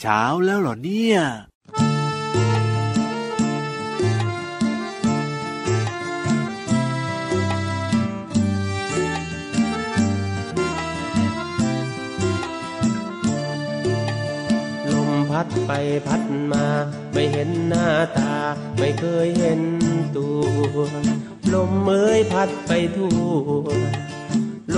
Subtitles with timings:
[0.00, 1.18] เช้าแล้วเหรอเนี่ย
[15.30, 15.72] พัดไป
[16.06, 16.22] พัด
[16.52, 16.64] มา
[17.12, 17.86] ไม่เห็นหน้า
[18.18, 18.34] ตา
[18.78, 19.60] ไม่เคยเห็น
[20.16, 20.80] ตัว
[21.54, 24.09] ลมเอ้ยพัดไปทั่ว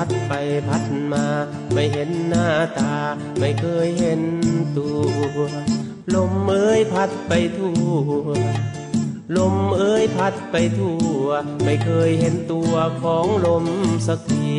[0.00, 0.34] พัดไป
[0.68, 1.26] พัดมา
[1.72, 2.94] ไม่เห็นหน้าตา
[3.38, 4.22] ไม่เคยเห็น
[4.78, 4.90] ตั
[5.36, 5.40] ว
[6.14, 8.30] ลมเอ้ยพัดไปทั่ว
[9.36, 11.24] ลมเอ้ยพัดไปทั่ว
[11.64, 13.66] ไม่เคยเห็นตัวของลม
[14.06, 14.50] สักที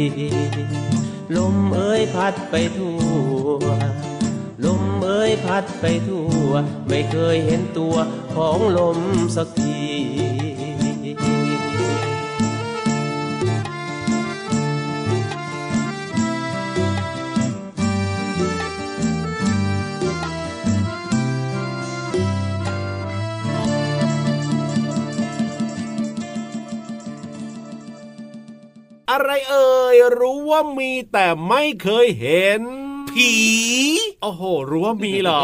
[1.37, 2.97] ลมเอ้ยพัดไปทั่
[3.61, 3.65] ว
[4.65, 6.51] ลมเอ้ยพัดไปทั่ว
[6.87, 7.95] ไม่เคยเห็นตัว
[8.35, 8.99] ของลม
[9.35, 9.88] สักที
[29.09, 32.61] อะไรเอ่ยรู้ว่ามีแต่ไม่เคยเห็น
[33.11, 33.33] ผี
[34.21, 35.43] โอ้โห รู้ว่ามีเหรอ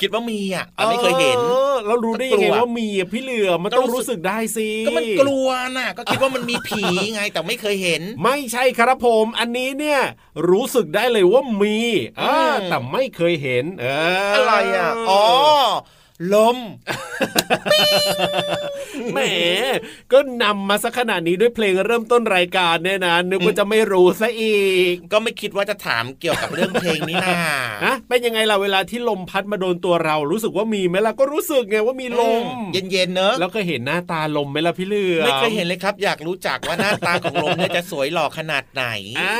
[0.00, 1.38] คิดว่ามีอะแต่ไม่เคยเห็น
[1.86, 5.48] เรารู้ได้ยังไงกลัวว่ามีอะพี่เหลือมันต้องรู้สึกได้สิก็มันกลัว
[5.78, 6.82] น่ะ ก็คิดว่ามันมีผี
[7.14, 10.00] ไงแต่ไม่เคยเห็น ไม่ใช่ครับผม อันนี้เนี่ย
[10.50, 11.78] รู้สึกได้เลยว่ามี
[12.20, 13.86] อ่าอืมแต่ไม่เคยเห็น เอ
[14.30, 15.24] ออะไรอะอ๋อ
[16.32, 16.58] ลม
[19.12, 19.18] แหม
[20.12, 27.34] ก็นำมาสักขนาดนี้ด้วยเพลงเริ่มต้นรายการเนี่ยนะนึกว่าจะไม่รู้ซะอีก ก็ไม่คิดว่าจะถามเกี่ยวกับเรื่องเพลงนี้นะ
[27.84, 38.84] นะเป็นยังไงล่ะเวลาที่ลมพัดมาโดนตัวเรารู้สึกว่ามีไหมล่ะก็รู้สึกไงว่ามีลม เย็นๆเนอะแล้วก็เห็นหน้าตาลมไหมล่ะพี่เหลือไม่เคยเห็นเลยครับ อยากรู้จักว่าหน้าตาของลมเนี่ยจะสวยหล่อขนาดไหน
[39.20, 39.36] อ่า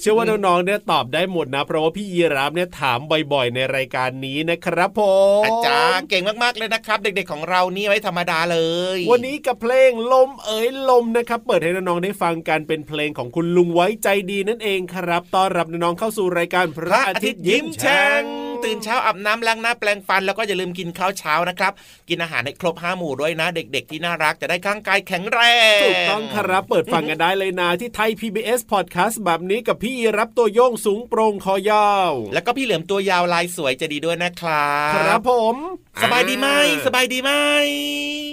[0.00, 2.98] เชื่อว่าน้องๆเนี่ยตอบได้หมดนะ เพราะว่าพี่ยีรับเนี่ยถาม
[3.32, 5.00] บ่อยๆ ในรายการนี้นะครับผ
[5.42, 8.58] มอาจารย์เก่งมากๆเลยนะครับ เด็กๆของเรานี่ไม่ธรรมดาเล
[8.96, 21.72] ย วันนี้กับเพลงลมเอ๋ยลมนะครับ เปิดให้น้องๆได้ฟังกันเป็นเพลงของคุณลุงไว้ใจดีนั่นเองครับต้อนรับน้องๆเข้าสู่รายการพระอาทิตย์ยิ้มแฉ่ง ตื่นเช้าอาบน้ำล้างหน้าแปลงฟันแล้วก็อย่าลืมกินข้าวเช้านะครับ
[22.08, 25.40] กินอาหารให้ครบห้าหมู่ด้วยนะ เด็ก ๆ ที่น่ารักจะได้ข้างกายแข็งแร
[25.78, 35.56] งถูกต้องครับเปิดฟังกันได้เลยนะที่ไทย PBS Podcast แบบนี้กับพี่ยีรับตัวโยงสูงโปร่งคอยาว แล้วก็พี่เหลือมตัวยาวลายสวยจะดีด้วยนะครับครับผม
[36.02, 36.48] สบายดีไหม
[36.86, 37.30] สบายดีไหม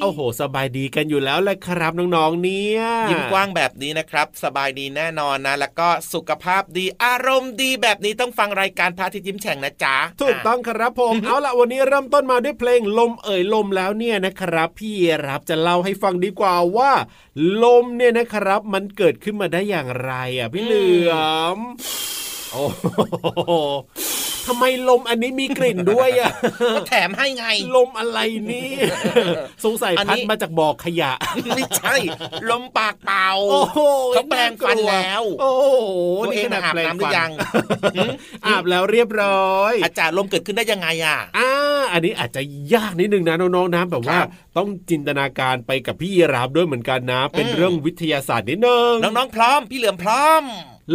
[0.01, 2.79] โอ้โห สบายดีกันอยู่แล้วแหละครับน้องๆเนี่ย
[3.09, 14.93] ยิ้มกว้างแบบนี้นะครับ สบายดีแน่นอนนะ แล้วก็สุขภาพดีอารมณ์ดีแบบนี้ต้องฟังรายการพระอาทิตย์ยิ้มแฉ่งนะจ๊ะถูกต้องครับผม เอาล่ะวันนี้เริ่มต้นมาด้วยเพลงลมเอ่ยลมแล้วเนี่ยนะครับ พี่
[15.27, 16.91] รับจะเล่าให้ฟังดีกว่าว่า
[17.63, 21.13] ลมเนี่ยนะครับ มันเกิดขึ้นมาได้อย่างไรอะพี่เหลือ
[21.55, 21.57] ม
[22.51, 23.51] โอ้โห
[24.49, 26.31] ทำไมลมอันนี้มีกลิ่นด้วยอะ
[26.75, 27.45] ก็แถมให้ไง
[27.75, 28.19] ลมอะไร
[28.51, 28.71] นี่
[29.65, 31.11] สงสัยอันพัดนี้มาจากบ่อขยะ
[31.55, 31.95] ไม่ใช่
[32.49, 33.79] ลมปากเป่าโอ้โห
[34.13, 35.65] เขาแปลงฟันแล้ว โอ้โห
[36.25, 37.29] ตัวเองขนาดอาบแปลงน้ำหรืฟัอยัง
[38.47, 41.49] อาบแล้วเรียบร้อย อาจารย์ลมเกิดขึ้นได้ยังไงอะอ่า
[41.93, 42.41] อันนี้อาจจะ
[42.73, 50.43] ยากนิดนึงนะน้องๆนะแบบว่าครับต้องจินตนาการไปกับพี่ยีราฟด้วยเหมือนกันนะ เป็นอืมเรื่องวิทยาศาสตร์นิดนึง น้องๆพร้อม พี่เหลือมพร้อม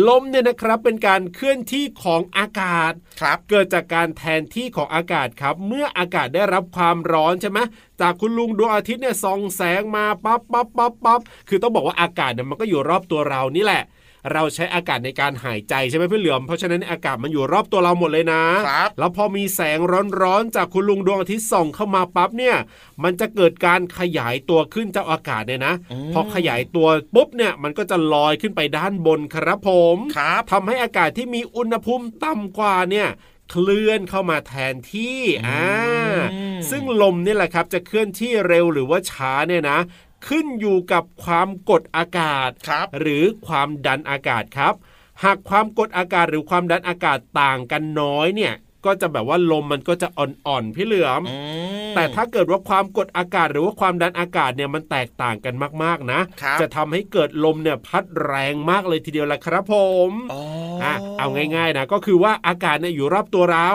[0.09, 7.59] ลมเนี่ยนะครับเป็นการเคลื่อนที่ของอากาศครับเกิดจากการแทนที่ของอากาศครับ เมื่ออากาศได้รับความร้อนใช่ไหม
[8.01, 13.83] จากคุณลุงดวงอาทิตย์เนี่ยส่องแสงมาปั๊บปั๊บปั๊บปั๊บคือต้องบอกว่าอากาศเนี่ยมันก็อยู่รอบตัวเรานี่แหละ
[14.33, 19.79] เราใช้อากาศในการหายใจใช่ไหมพี่เหลือมเพราะฉะนั้นอากาศมันอยู่รอบตัวเราหมดเลยนะครับแล้วพอมีแสง
[20.23, 22.57] ร้อนๆจากคุณลุงดวงอาทิตย์ส่องเข้ามาปั๊บเนี่ย
[23.03, 33.09] มันจะเกิดการขยายตัวขึ้นจากอากาศเนี่ยนะอืมพอขยายตัวปุ๊บเนี่ยมันก็จะลอยขึ้นไปด้านบนครับผมครับทำให้อากาศที่มีอุณหภูมิต่ำกว่าเนี่ย
[33.51, 35.65] เคลื่อนเข้ามาแทนที่ อ่า
[36.35, 39.79] อืมซึ่งลมเนี่ยแหละครับจะเคลื่อนที่เร็วหรือว่าช้าเนี่ยนะ
[40.29, 44.75] ขึ้นอยู่กับความกดอากาศครับหรือความดันอากาศครับ
[45.25, 48.55] หากความกดอากาศหรือความดันอากาศต่างกันน้อยเนี่ย
[48.85, 51.39] ก็จะแบบว่าลมมันก็จะอ่อนๆพี่เหลือมอื
[51.91, 59.75] มแต่ถ้าเกิดว่าความกดอากาศหรือว่าความดันอากาศเนี่ยมันแตกต่างกันมากๆนะครับจะทำให้เกิดลมเนี่ยพัดแรงมากเลยทีเดียวแหละครับผ
[60.09, 60.41] มอ๋อ
[60.83, 61.27] อะเอา
[61.57, 63.71] ง่ายๆนะก็คือว่าอากาศเนี่ยอยู่รอบตัวเรา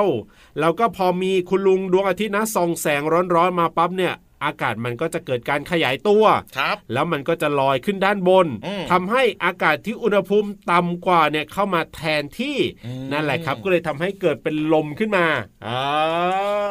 [0.60, 3.02] แล้วก็พอมีคุณลุงดวงอาทิตย์นะส่องแสง
[3.36, 4.14] ร้อนๆมาปั๊บเนี่ย
[4.44, 6.24] อากาศมันก็จะเกิดการขยายตัว
[6.58, 15.26] ครับ แล้วมันก็จะลอยขึ้นด้านบนอืมทำให้อากาศที่อุณหภูมิต่ำกว่าเนี่ยเข้ามาแทนที่อืมนั่นแหละครับ ก็เลยทำให้เกิดเป็นลมขึ้นมา
[15.66, 15.80] อ่า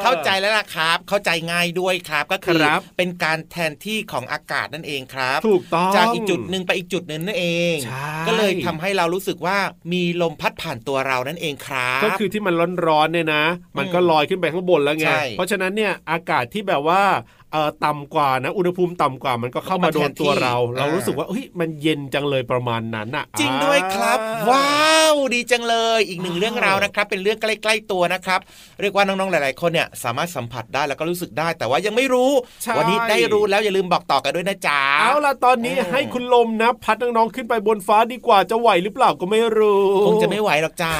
[0.03, 9.57] เข้าใจแล้วล่ะครับ เข้าใจง่ายด้วยครับก็คือครับเป็นการแทนที่ของอากาศนั่นเองครับ ถูกต้องจากอีกจุดหนึ่งไปอีกจุดหนึ่งนั่นเองใช่ก็เลยทำให้เรารู้สึกว่า
[9.93, 12.53] มีลมพัดผ่านตัวเรานั่นเองครับ ก็คือที่มัน
[12.87, 13.43] ร้อนๆเนี่ยนะ
[13.77, 17.01] มันก็ลอยขึ้นไปข้างบนแล้วไงใช่เพราะฉะนั้นเนี่ยอากาศที่แบบว่า
[17.53, 28.39] เอ่อต่ำกว่านะอุณหภูมิต่ำกว่ามันก็เข้ามาโดนตัวเรา เรารู้สึกว่าเฮ้ยมันเย็นจังเลยประมาณนั้นอะจริงด้วยครับอ่ว้าวดีจังเลยอีกหนึ่งว้าวเรื่องราวนะครับ เป็นเรื่องใกล้ ๆตัวนะครับ
[28.81, 32.31] เรียกว่าน้องๆหลาย ๆ คนเนี่ยสามารถสัมผัสได้แล้วก็รู้สึกได้ แต่ว่ายังไม่รู้
[32.63, 40.91] ใช่วันนี้ได้รู้แล้วอย่าลืมบอกต่อกันด้วยนะจ๊ะเอาล่ะตอนนี้อืมให้คุณลมนะ พัดน้องๆขึ้นไปบนฟ้าดีกว่าจะไหวหรือเปล่าก็ไม่รู้คงจะไม่ไหวหรอกจ้า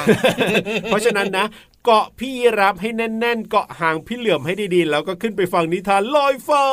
[0.86, 1.46] เพราะฉะนั้นนะ
[1.86, 6.64] เกาะพี่รับให้แน่น ๆ เกาะหางพี่เหลื่อมให้ดีๆ แล้วก็ขึ้นไปฟังนิทานลอยฟ้า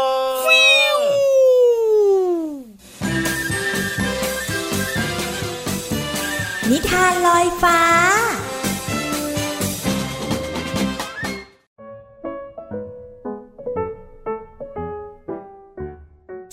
[6.69, 7.79] นิทานลอยฟ้า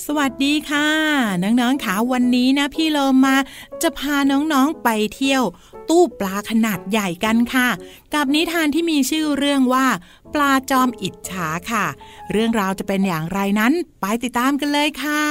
[0.07, 0.89] สวัสดีค่ะ
[1.43, 3.37] น้องๆค่ะวันนี้นะพี่โลมา
[3.83, 5.45] จะพาน้องๆไปเที่ยว
[5.91, 7.69] ตู้ปลาขนาดใหญ่กันค่ะ
[8.15, 9.87] กับนิทานที่มีชื่อเรื่องว่า
[10.35, 11.87] ปลาจอมอิจฉาค่ะ
[12.31, 15.25] เรื่องราวจะเป็นอย่างไรนั้นไปติดตามกันเลยค่ะ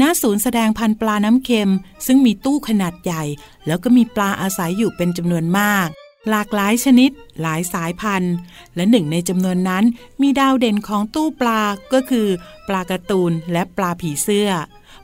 [0.00, 1.72] ณศูนย์แสดงพันธุ์ปลาน้ำเค็ม
[2.06, 3.22] ซึ่งมีตู้ขนาดใหญ่
[3.66, 5.88] แล้วก็มีปลาอาศัยอยู่เป็นจำนวนมาก
[6.30, 8.34] หลากหลายชนิด หลายสายพันธุ์
[8.76, 9.84] และหนึ่งในจำนวนนั้น
[10.22, 11.62] มีดาวเด่นของตู้ปลา
[11.92, 12.28] ก็คือ
[12.68, 14.50] ปลาการ์ตูนและปลาผีเสื้อ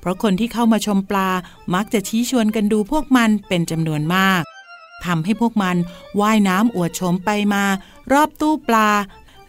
[0.09, 1.31] ราะคนที่เข้ามาชมปลา
[1.75, 4.43] มักจะชี้ชวนกันดูพวกมันเป็นจำนวนมาก
[5.05, 5.77] ทำให้พวกมัน
[6.21, 7.65] ว่ายน้ำอวดโฉมไปมา
[8.13, 8.91] รอบตู้ปลา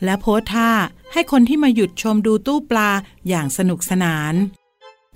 [0.03, 0.69] และโพสท่า
[1.13, 2.89] ให้คนที่มาหยุดชมดูตู้ปลา
[3.27, 4.33] อย่างสนุกสนาน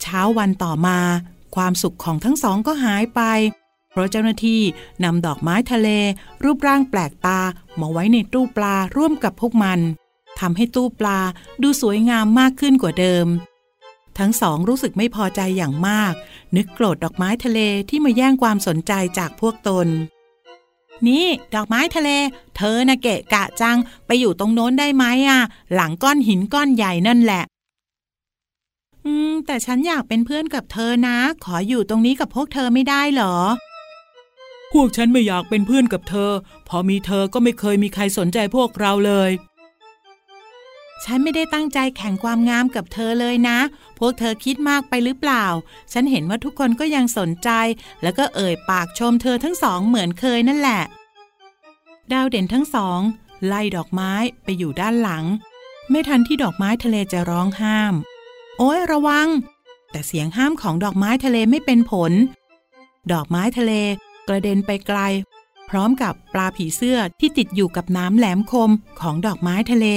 [0.02, 1.00] เช้าวันต่อมา
[1.56, 3.22] ความสุขของทั้งสองก็หายไป
[3.92, 4.62] เพราะเจ้าหน้าที่
[5.04, 5.88] นำดอกไม้ทะเล
[6.44, 7.40] รูปร่างแปลกตา
[7.80, 9.80] มาไว้ในตู้ปลาร่วมกับพวกมัน
[10.40, 11.20] ทำให้ตู้ปลา
[11.62, 13.28] ดูสวยงามมากขึ้นกว่าเดิม
[14.20, 16.14] ทั้งสองรู้สึกไม่พอใจอย่างมาก
[16.56, 19.88] นึกโกรธดอกไม้ทะเลที่มาแย่งความสนใจจากพวกตน
[21.08, 21.26] นี่
[21.56, 22.10] ดอกไม้ทะเล
[22.58, 25.42] เธอนะเกะกะจัง ไปอยู่ตรงโน้นได้ไหมอะ
[25.74, 27.44] หลังก้อนหินก้อนใหญ่นั่นแหละ
[29.06, 33.36] อืม แต่ฉันอยากเป็นเพื่อนกับเธอนะ ขออยู่ตรงนี้กับพวกเธอไม่ได้เหรอ
[34.74, 36.32] พวกฉันไม่อยากเป็นเพื่อนกับเธอ
[36.70, 39.30] พอมีเธอก็ไม่เคยมีใครสนใจพวกเราเลย
[41.04, 43.60] ฉันไม่ได้ตั้งใจแข่งความงามกับเธอเลยนะ
[44.00, 45.46] พวกเธอคิดมากไปหรือเปล่า
[45.94, 47.50] ฉันเห็นว่าทุกคนก็ยังสนใจ
[48.04, 50.82] แล้วก็เอ่ยปากชมเธอทั้งสองเหมือนเคยนั่นแหละ
[52.12, 53.00] ดาวเด่นทั้งสอง
[53.48, 54.14] ไล่ดอกไม้
[54.44, 55.26] ไปอยู่ด้านหลัง
[55.90, 57.94] ไม่ทันที่ดอกไม้ทะเลจะร้องห้าม
[58.58, 59.28] โอ้ยระวัง
[59.92, 62.14] แต่เสียงห้ามของดอกไม้ทะเลไม่เป็นผล
[63.12, 63.72] ดอกไม้ทะเล
[64.28, 65.00] กระเด็นไปไกล
[65.70, 69.88] พร้อมกับปลาผีเสื้อที่ติดอยู่กับน้ำแหลมคมของดอกไม้ทะเล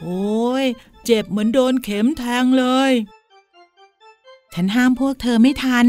[0.00, 0.64] โอ้ย
[1.04, 2.92] เจ็บเหมือนโดนเข็มแทงเลย
[4.54, 5.86] ฉันห้ามพวกเธอไม่ทัน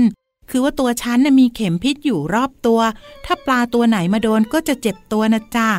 [0.50, 2.82] คือว่าตัวฉันน่ะมีเข็มพิษอยู่รอบตัว
[3.26, 5.70] ถ้าปลาตัวไหนมาโดนก็จะเจ็บตัวนะจ้า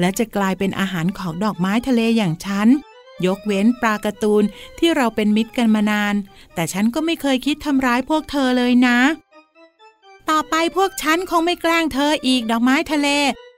[0.00, 2.68] และจะกลายเป็นอาหารของดอกไม้ทะเลอย่างฉัน
[3.26, 4.44] ยกเว้นปลาการ์ตูน
[4.78, 6.14] ที่เราเป็นมิตรกันมานาน
[6.54, 8.98] แต่ฉันก็ไม่เคยคิดทำร้ายพวกเธอเลยนะ
[10.30, 13.08] ต่อไปพวกฉันคงไม่แกล้งเธออีกดอกไม้ทะเล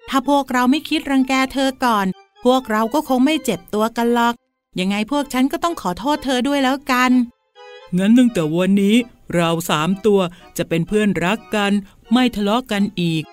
[0.08, 2.06] ถ้าพวกเราไม่คิดรังแกเธอก่อน
[2.44, 4.34] พวกเราก็คงไม่เจ็บตัวกันหรอก
[4.80, 7.10] ยังไงพวกฉันก็ต้องขอโทษเธอด้วยแล้วกัน
[7.98, 8.96] งั้นตั้งแต่วันนี้
[9.34, 10.20] เราสามตัว
[10.56, 11.72] จะเป็นเพื่อนรักกัน
[12.12, 13.24] ไม่ทะเลาะกันอีก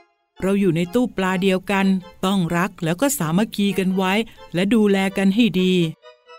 [0.41, 1.85] เราอยู่ในตู้ปลาเดียวกัน
[2.25, 4.13] ต้องรักแล้วก็สามัคคีกันไว้
[4.53, 5.73] และดูแลกันให้ดี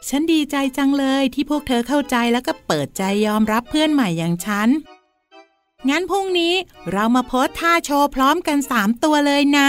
[0.08, 4.68] ฉันดีใจจังเลยที่พวกเธอเข้าใจแล้วก็เปิดใจยอมรับเพื่อนใหม่อย่างฉัน
[5.88, 6.54] งั้นพรุ่งนี้
[6.92, 9.68] เรามาโพสท่าโชว์พร้อมกันสามตัวเลยนะ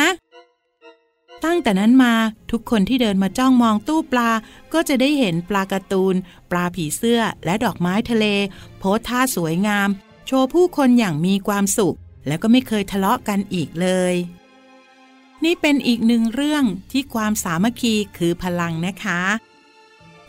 [1.45, 2.13] ตั้งแต่นั้นมา
[2.51, 4.31] ทุกคนที่เดินมาจ้องมองตู้ปลา
[4.73, 6.15] ก็จะได้เห็นปลาการ์ตูน
[6.51, 8.25] ปลาผีเสื้อและดอกไม้ทะเล
[8.79, 9.89] โพสท่าสวยงาม
[10.27, 11.95] โชว์ผู้คนอย่างมีความสุข
[12.27, 14.15] แล้วก็ไม่เคยทะเลาะกันอีกเลย
[15.43, 19.21] นี่เป็นอีกหนึ่งเรื่องที่ความสามัคคีคือพลังนะคะ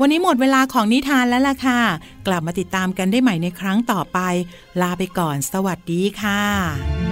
[0.01, 1.81] วันนี้หมดเวลาของนิทานแล้วล่ะค่ะ
[2.27, 4.19] กลับมาติดตามกันได้ใหม่ในครั้งต่อไป
[4.81, 7.10] ลาไปก่อน สวัสดีค่ะ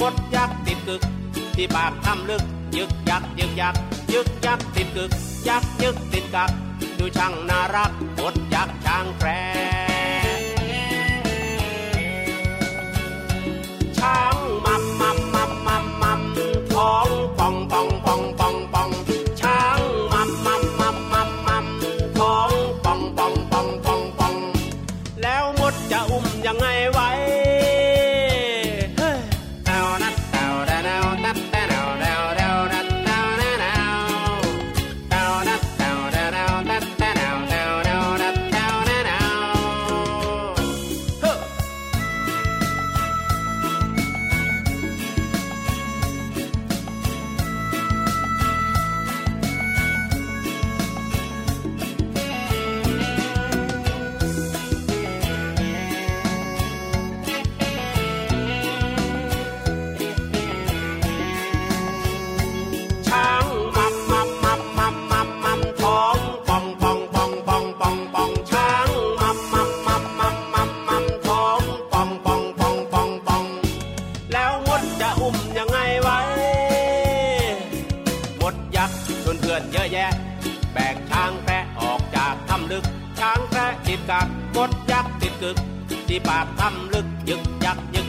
[0.00, 1.02] ักหมดยักติดกึก
[1.54, 2.42] ที่ปากทำลึก
[2.76, 3.74] ยึกยักยึกยัก
[4.12, 5.10] ยึกยักติดกึก
[5.48, 6.50] ยักยึกติดกัก
[6.98, 9.28] ดูช่างน่ารักหมดยักช่างแกร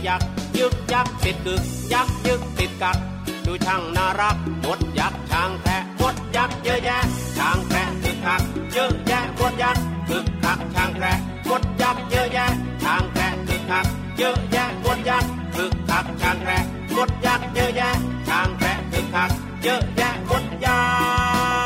[0.10, 0.24] ยัก
[0.58, 1.64] ยึกยักติดกึก
[1.94, 2.98] ยักยึกติดกัก
[3.46, 4.36] ดูช่างน่ารัก
[4.66, 6.98] มดยักช้างแพะมดยักเยอะแยะ
[7.38, 8.42] ช้างแพะคึกคัก
[8.74, 9.78] เยอะแยะมดยัก
[10.10, 11.18] คึกคักช้างแพะ
[11.50, 12.46] มดยักเยอะแยะ
[12.84, 13.86] ช้างแพะคึกคัก
[14.18, 15.26] เยอะแยะมดยัก
[15.56, 16.64] คึกคักช้างแพะ
[16.96, 17.90] มดยักเยอะแยะ
[18.28, 19.32] ช้างแพะคึกคัก
[19.64, 20.82] เยอะแยะมดยั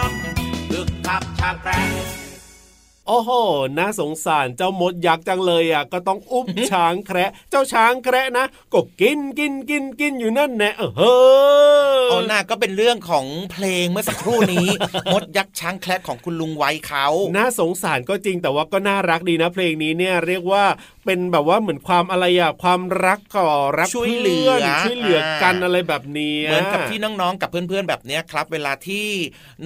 [0.08, 0.10] ก
[0.72, 2.23] คึกคักช้างแพะ
[3.08, 3.30] โอ้โห
[3.78, 11.16] น่าสงสารเจ้ามดยักษ์จังเลยอะ ก็ต้องอุ้มช้างแคระ เจ้าช้างแคระนะก็กินกินกินกินอยู่นั่นแน่เออเฮ้
[12.10, 14.68] เอายหน้าก็เป็นเรื่องของเพลงเมื่อสักครู่นี้
[15.14, 17.08] มดยักษ์ช้างแคลดของคุณลุงไว้เขา
[17.38, 20.64] น่าสงสารก็จริงแต่ว่าก็น่ารักดีนะ เพลงนี้เนี่ยเรียกว่า
[21.06, 29.08] เป็นแบบว่าเหมือนความอะไรอะความรักก่อรักช่วยเหลือพื่นช่วยเหลือกันอะไรแบบนี้เหมือนกับที่น้องๆกับเพื่อนๆแบบเนี้ยครับ เวลาที่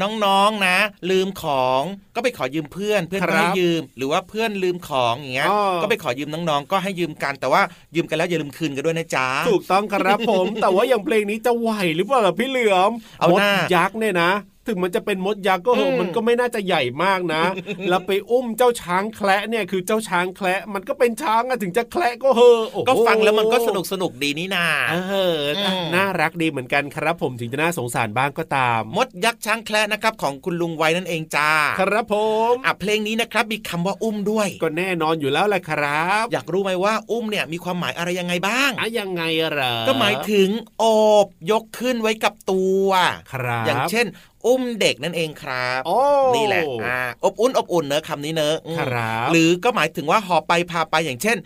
[0.02, 0.78] น้องๆนะ
[1.10, 1.82] ลืมของ
[2.16, 7.62] ก็ไปขอยืมเพื่อนเพื่อนก็ให้ยืม หรือว่าเพื่อนลืมของอย่างเงี้ยอ๋อก็ไปขอยืมน้องๆ ก็ให้ยืมกันแต่ว่า
[7.96, 14.32] ยืมกันแล้วอย่าลืมคืนกันด้วยนะจ๊ะถูกต้องครับผม แต่ว่าอย่างเพลงนี้จะไหวหรือเปล่าล่ะพี่เหลือมเอามดหน้ายักษ์เนี่ยนะ
[14.68, 17.44] ถึงมันจะเป็นมดยักษ์ก็เหอือะมมันก็ไม่น่าจะใหญ่มากนะ
[17.90, 24.96] แล้วไปอุ้มเจ้าช้างแคระเนี่ยคือเจ้าช้างแคระมันก็เป็นช้างอะถึงจะแคระก็เหอะโอ้โหก็ฟังแล้วมันก็สนุกสนุกดีนี่นาเอ
[25.36, 32.16] ออมน่ารักดีเหมือนกันครับ ผมถึงจะน่าสงสารบ้างก็ตาม มดยักษ์ช้างแคลดนะครับ ของคุณลุงไว้นั่นเองจ้าครับผ
[32.52, 40.84] มอะเพลงนี้นะครับมีคำว่าอุ้มด้วย ก็แน่นอนอยู่แล้วแหละครับ อยากรู้ไหมว่าอุ้มเนี่ยมีความหมายอะไรยังไงบ้างอะยังไงอะเหรอก็หมายถึงโอ
[41.26, 42.88] บยกขึ้นไว้กับตัว
[43.34, 44.08] ครับ อย่างเช่น
[44.48, 46.00] อุ้มเด็กนั่นเองครับโอ้
[46.36, 51.38] นี่แหละอ่าอบอุ่นอบอุ่นเนอะคำนี้เนอะอืมครับหรือก็หมายถึงว่าหอบไปพาไปอย่างเช่น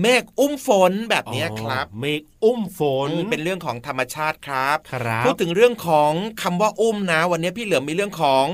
[0.00, 8.44] เมฆอุ้มฝนแบบเนี้ยครับอ๋อเมฆอุ้มฝนอืมเป็นเรื่องของธรรมชาติครับครับพูดถึงเรื่องของคำว่าอุ้มนะ วันนี้พี่เหลือมมีเรื่องของ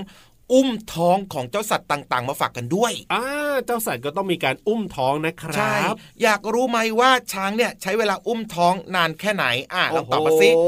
[0.53, 3.23] อุ้มท้องของเจ้าสัตว์ต่าง ๆ มาฝากกันด้วยอ่า
[3.67, 10.67] เจ้าสัตว์ก็ต้องมีการอุ้มท้องนะครัใช่บอยากรู้ไหมว่าช้างเนี่ยใช้เวลาอุ้มท้องนานแค่ไหนอะลองตอบมาสิโอ้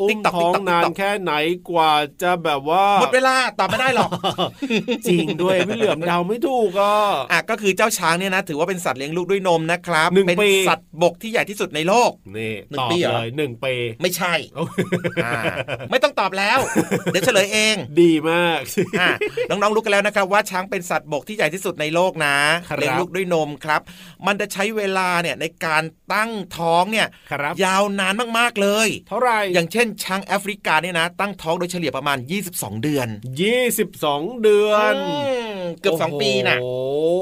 [0.00, 1.32] อุ้ม TikTok ท้อง TikTok นาน TikTok แค่ไหน
[1.70, 4.10] กว่าจะแบบว่าหมดเวลาตอบไม่ได้หรอก
[5.08, 6.96] จริงด้วยพี่เหลือมเดาไม่ถูกอะ
[7.32, 14.64] อะก็คือเจ้าช้างเนี่ยนะถือว่าเป็นสัตว์เลี้ยงลูกด้วยนมนะครับหนึ่งเป็นปีสัตว์บกที่ใหญ่ที่สุดในโลกนี่หนึ่งตอบปีเหรอเลยหนึ่งปีไม่ใช่โอ้
[15.24, 15.34] อ่า
[15.90, 16.58] ไม่ต้องตอบแล้ว
[17.12, 18.60] เดี๋ยวเฉลยเอง ดีมาก
[19.00, 19.09] อะ
[19.48, 22.36] น้องๆรู้กันแล้วนะครับว่าช้างเป็นสัตว์บกที่ใหญ่ที่สุดในโลกนะ
[22.68, 23.80] ครับเลี้ยงลูกด้วยนมครับ
[24.26, 32.18] มันจะใช้เวลาเนี่ยในการตั้งท้องเนี่ยครับยาวนานมากๆเลย เท่าไหร่อย่างเช่น ช้างแอฟริกาเนี่ยนะ ตั้งท้องโดยเฉลี่ยประมาณ
[32.50, 33.08] 22 เดือน
[33.40, 35.16] ยี่สิบสองเดือนอื
[35.52, 36.70] มเกือบสองปีน่ะโอ้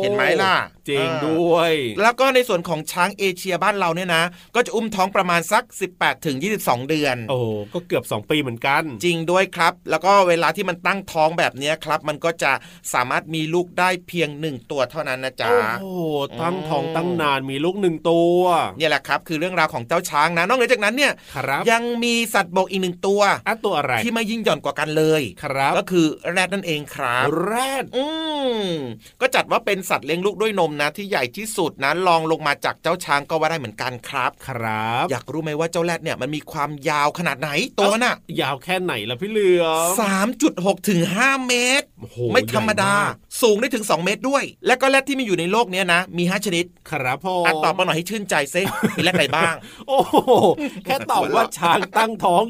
[0.02, 0.54] เห็นไหมล่ะ
[0.88, 5.64] จริงอ่าด้วย แล้วก็ในส่วนของช้างเอเชียบ้านเราเนี่ยนะ ก็จะอุ้มท้องประมาณสัก
[5.94, 7.38] 18ถึง22 เดือน โอ้
[7.74, 12.52] ก็เกือบ 2 ปีเหมือนกัน จริงด้วยครับ แล้วก็เวลาที่มันตั้งท้องแบบเนี้ยครับ มันก็จะ
[12.92, 16.00] สามารถมีลูกได้เพียงหนึ่งตัวเท่านั้นนะจ๊ะ โอ้โห
[16.40, 18.40] ตั้งท้องอืมตั้งนานมีลูกหนึ่งตัว
[18.78, 27.52] เนี่ยแหละครับคือเรื่องราวของเจ้าช้างนะนอกเหนือจากนั้นเนี่ยครับยังมีสัตว์บกอีกหนึ่งตัวอะตัวอะไรที่ไม่ยิ่งหย่อนกว่ากันเลยครับ ก็คือแรดนั่นเองครับแร
[27.82, 28.04] ดอื
[28.48, 28.72] ม
[29.20, 41.87] ก็จัดว่าเป็นสัตว์เลี้ยงลูกด้วยนมนะที่ใหญ่ที่สุดนะลองลงมาจากเจ้าช้างก็ว่าได้เหมือนกันครับ ครับ อยากรู้ไหมว่าเจ้าแรดเนี่ยมันมีความยาวขนาดไหนตัวมันอะยาวแค่ไหนล่ะพี่เหลือมสามจุดหกถึงห้าเมตรโอ้โห
[42.32, 48.62] ไม่ธรรมดาใหญ่กสูงได้ถึง 2 เมตรด้วย และก็แรดที่มีอยู่ในโลกเนี้ยนะ มี 5 ชนิด ครับผมอะตอบมาหน่อยให้ชื่นใจซิ
[48.96, 49.54] มีแรดไหนบ้าง
[49.88, 50.16] โอ้โห
[50.84, 52.42] แค่ตอบว่าช้างตั้งท้อง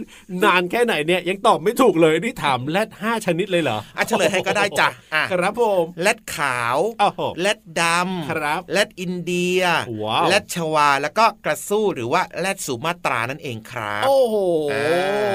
[0.44, 7.82] นานแค่ไหนเนี่ยยังตอบไม่ถูกเลยนี่ถามแรดห้าชนิดเลยเหรออะเฉลยให้ก็ได้จ้ะอะครับผมแรดขาวโอ้โหแรดด
[8.30, 9.62] ครับำแรดอินเดีย
[10.02, 14.36] ว้าวแรดชวาแล้วก็กระสู้หรือว่าแรดสุมาตรานั่นเองครับโอ้โห
[14.72, 14.82] อ่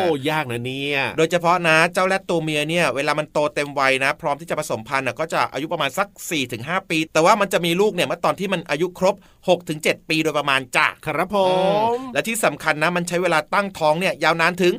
[0.06, 6.08] ายากนะเนี่ยโดยเฉพาะนะเจ้าแรดตัวเมียเนี่ยเวลามันโตเต็มวัยนะ พร้อมที่จะผสมพันธุ์น่ะก็จะอายุประมาณสัก
[6.50, 9.16] 4-5 ปี แต่ว่ามันจะมีลูกเนี่ยเมื่อตอนที่มันอายุครบ
[9.62, 11.44] 6-7 ปีโดยประมาณจ้ะครับผอื
[11.78, 14.74] มมและที่สำคัญนะมันใช้เวลาตั้งท้องเนี่ยยาวนานถึง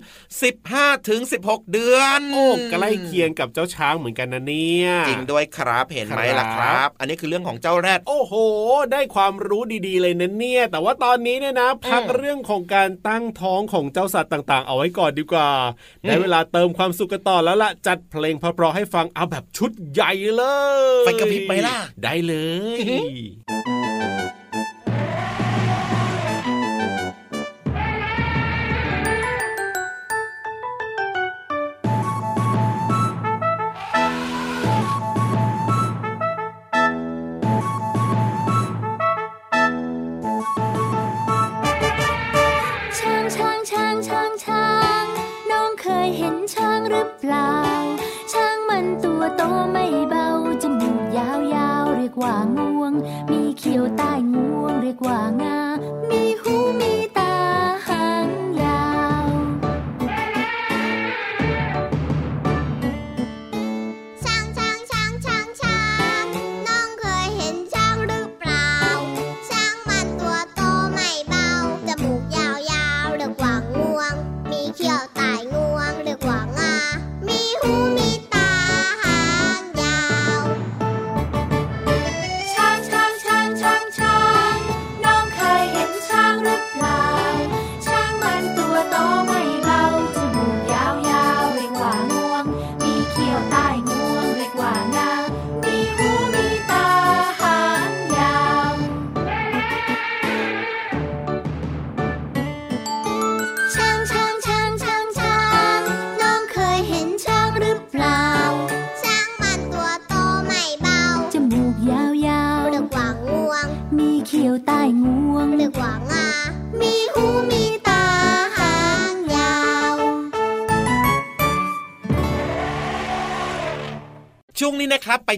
[0.50, 8.34] 15ถึง16 เดือนโอ้ใกล้เคียงกับเจ้าช้างเหมือนกันนะเนี่ยจริงด้วยครับเห็นไหมล่ะคครัรับบอันนี้คือเรื่องของเจ้าแรดโอ้โห
[8.92, 15.50] ได้ความรู้ดีๆ เลยนะเนี่ย แต่ว่าตอนนี้เนี่ยนะพักอืมเรื่องของการตั้งท้องของเจ้าสัตว์ต่างๆ เอาไว้ก่อนดีกว่า
[16.02, 20.44] อืมได้เวลาเติมความสุขกันต่อแล้วล่ะจัดเพลงเพราะๆให้ฟังเอาแบบชุดใหญ่เล
[21.00, 22.35] ยไฟกระพริบไหมล่ะ ได้เล
[22.79, 22.81] ย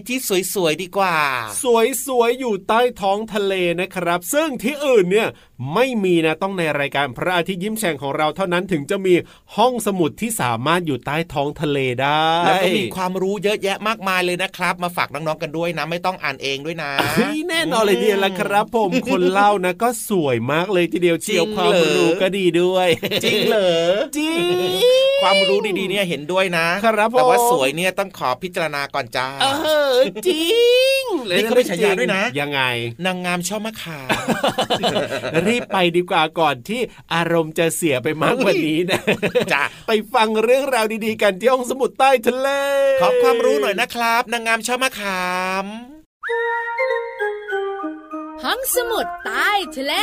[0.07, 0.17] ที่
[0.53, 1.15] สวยๆดีกว่า
[1.63, 5.29] สวยๆอยู่ใต้ท้องทะเลนะครับ ซึ่งที่อื่นเนี่ย
[5.73, 9.13] ไม่มีนะต้องในรายการพระอาทิตย์ยิ้มแฉ่งของเราเท่านั้นถึงจะมี
[9.57, 22.87] ห้องสมุดที่สามารถอยู่ใต้ท้องทะเลได้ แล้วก็มีความรู้เยอะแยะมากมายเลยนะครับ มาฝากน้องๆกันด้วยนะ ไม่ต้องอ่านเองด้วยนะเฮ้ยแน่นอนเลยทีเดียวละครับ ผมคนเล่านะ ก็สวยมากเลยทีเดียวเชียวจริงความเหรอรู้ก็ดีด้วย
[23.23, 23.71] จริงเหรอ
[24.17, 24.41] จริง
[25.21, 29.45] ความรู้ดีๆเนี่ยเห็นด้วยนะครับผมแต่ว่าสวยเนี่ยต้องขอพิจารณาก่อนจ้าเอ
[29.86, 29.86] อ
[30.27, 30.57] จริ
[31.01, 31.03] ง
[31.37, 32.61] นี่เขามีฉายาด้วยนะ ยังไง
[33.05, 33.99] นางงามชอบมะขา
[35.33, 36.81] มรีบไปดีกว่าก่อนที่
[37.13, 39.01] อารมณ์จะเสียไปมากกว่านี้นะ
[39.53, 42.49] จ้ะไปฟังเรื่องราวดีๆกันที่ห้องสมุดใต้ทะเล
[43.01, 45.27] ขอความรู้หน่อยนะครับ นางงามชอบมะขา
[45.63, 45.65] ม
[48.43, 49.93] ห้องสมุดใต้ทะเล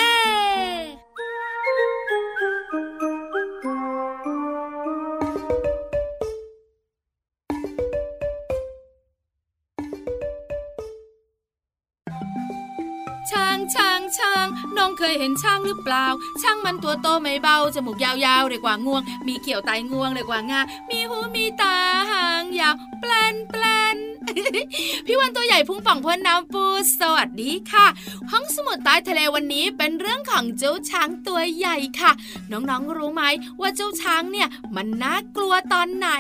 [14.19, 14.47] ช้าง
[14.77, 16.07] น้องเคยเห็นช้างหรือเปล่า
[16.43, 21.77] ช้างมันตัวโตไม่เบา จมูกยาวๆเรียกว่างวง มีเขียวไตงวงเรียกว่างา มีหูมีตา
[22.11, 23.63] หางยาว แปลนแปล
[23.97, 24.04] น
[25.07, 26.65] พี่วันตัวใหญ่พุ่งป่องพ้นน้ำปู
[27.01, 27.87] สวัสดีค่ะ
[28.31, 32.13] ห้องสมุดใต้ทะเลวันนี้เป็นเรื่องของเจ้าช้างตัวใหญ่ค่ะ
[32.53, 33.23] น้องๆรู้ไหม
[33.61, 36.11] ว่าเจ้าช้างเนี่ยมันน่ากลัวตอนไหน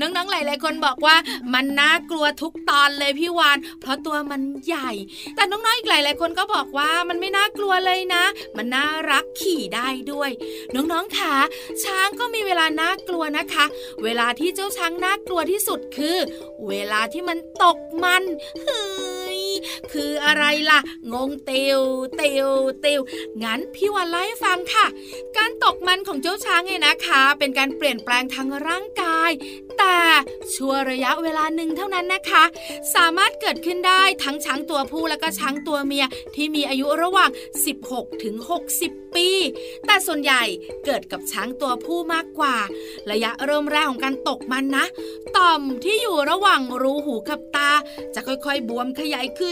[0.00, 1.16] น้องๆหลายๆคนบอกว่า
[1.54, 4.90] มันน่ากลัวทุกตอนเลยพี่วานเพราะตัวมันใหญ่
[5.34, 8.24] แต่น้องๆอีกหลายๆคนก็บอกว่ามันไม่น่ากลัวเลยนะ
[8.56, 10.30] มันน่ารักขี่ได้ด้วย
[10.74, 11.34] น้องๆค่ะ
[11.84, 13.64] ช้างก็มีเวลาน่ากลัวนะคะ
[14.04, 16.18] เวลาที่เจ้าช้างน่ากลัวที่สุดคือ
[16.66, 18.22] เววลาที่มันตกมัน
[18.66, 18.78] ฮื
[19.92, 20.80] คืออะไรล่ะ
[21.12, 21.80] งงเตียว
[22.16, 23.02] เตียวเตียว
[23.42, 24.86] งั้นพี่วันเล่ฟังค่ะ
[25.36, 29.30] การตกมันของเจ้าช้างไงนะคะ เป็นการเปลี่ยนแปลงทางร่างกาย
[29.78, 29.98] แต่
[30.54, 32.44] ชั่วระยะเวลาหนึ่งเท่านั้นนะคะ
[32.94, 37.30] สามารถเกิดขึ้นได้ทั้งช้างตัวผู้และก็ช้างตัวเมียที่มีอายุระหว่าง
[37.76, 38.34] 16 ถึง
[38.76, 39.28] 60 ปี
[39.86, 40.42] แต่ส่วนใหญ่
[40.84, 42.56] เกิดกับช้างตัวผู้มากกว่า
[43.10, 44.86] ระยะเริ่มแรกของการตกมันนะ
[45.36, 47.70] ต่อมที่อยู่ระหว่างรูหูกับตา
[48.14, 49.51] จะค่อยๆ บวมขยายขึ้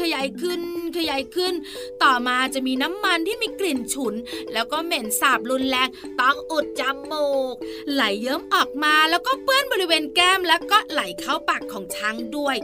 [0.00, 0.60] ขยายขึ้น
[0.98, 1.54] ขยายขึ้น
[2.02, 4.14] ต่อมาจะมีน้ำมันที่มีกลิ่นฉุน
[4.52, 5.88] แล้วก็เหม็นสาบรุนแรง
[6.20, 7.54] ต้องอุดจมูก
[7.92, 12.56] ไหลเยิ้มออกมาแล้วก็เปื้อนบริเวณแก้มแล้วก็ไหลเข้าปากของช้างด้วย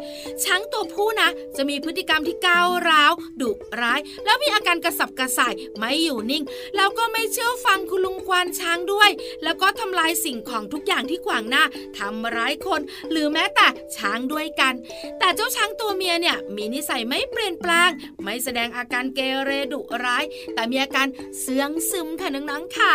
[0.44, 6.44] ช้างตัวผู้นะ จะมีพฤติกรรมที่ก้าวร้าวดุร้าย แล้วมีอาการกระสับกระส่ายไม่อยู่นิ่ง
[6.76, 9.10] แล้วก็ไม่เชื่อฟังคุณลุงควานช้างด้วย
[9.44, 11.64] แล้วก็ทำลายสิ่งของทุกอย่างที่ขวางหน้า
[11.98, 13.66] ทำร้ายคน หรือแม้แต่
[13.96, 14.74] ช้างด้วยกัน
[15.18, 17.90] แต่เจ้าช้างตัวเมียเนี่ยมีนิสัยไม่เปลี่ยนแปลง
[18.22, 21.06] ไม่แสดงอาการเกเรดุร้าย แต่มีอาการ
[21.40, 22.94] เซื่องซึมค่ะน้องๆค่ะ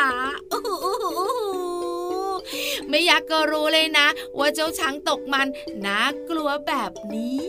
[2.89, 5.47] ไม่ยักกะรู้เลยนะ ว่าเจ้าช้างตกมัน
[5.85, 7.39] น่ากลัวแบบนี้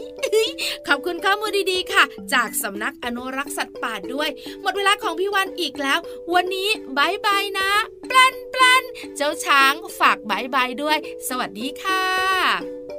[0.86, 4.28] ขอบคุณข้อมูลดีๆค่ะ จากสำนักอนุรักษ์สัตว์ป่าด้วย
[4.62, 5.98] หมดเวลาของพี่วันอีกแล้ว
[6.34, 8.82] วันนี้ bye bye นะแปร๋นแปร๋น
[9.16, 12.97] เจ้าช้างฝาก bye bye ด้วย สวัสดีค่ะ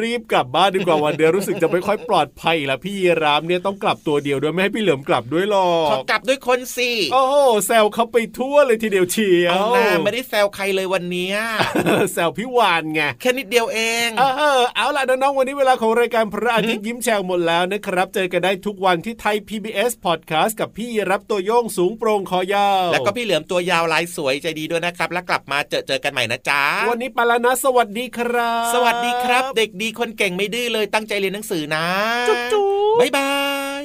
[0.00, 7.34] รีบกลับบ้านดีกว่าวันเดียวรู้สึกจะไม่ค่อยปลอดภัยละพี่ยีรามเนี่ยต้องกลับตัวเดียวด้วยไม่ให้พี่เหลิมกลับด้วยหรอขอกกลับด้วยคนสิโอ้โห
[7.66, 11.36] แซวเขาไปทั่วเลยทีเดียวเชียวเอาหน้าไม่ได้แซวใครเลยวันเนี้ย
[12.12, 14.22] แซวพี่วานไงแค่นิดเดียวเองเอ
[14.58, 31.84] อเอาล่ะน้องๆวันนี้เวลาของรายการพระอาทิตย์ยิ้มแฉ่งหมดแล้วนะครับ เจอกันได้ทุกวันที่ไทย PBS Podcast กับพี่รับตัวโยงสูงโปร่งคอยาว แล้วก็พี่เหลือมตัวยาวลายสวยใจดีด้วยนะครับ แล้วกลับมาเจอเจอกันใหม่นะจ๊ะวันนี้ไปแล้วนะ สวัสดีครับ สวัสดีครับเด็กดีคนเก่งไม่ดื้อเลยตั้งใจเรียนหนังสือนะ
[32.28, 32.64] จุ๊บจุ๊
[32.96, 33.30] บบ๊ายบา
[33.82, 33.84] ย